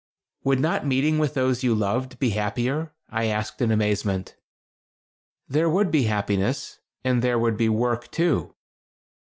"Would 0.43 0.59
not 0.59 0.83
meeting 0.83 1.19
with 1.19 1.35
those 1.35 1.63
you 1.63 1.69
have 1.73 1.77
loved 1.79 2.17
be 2.17 2.31
happier?" 2.31 2.91
I 3.11 3.25
asked, 3.25 3.61
in 3.61 3.69
amazement. 3.69 4.35
"There 5.47 5.69
would 5.69 5.91
be 5.91 6.05
happiness; 6.05 6.79
and 7.03 7.21
there 7.21 7.37
would 7.37 7.55
be 7.55 7.69
work, 7.69 8.09
too." 8.09 8.55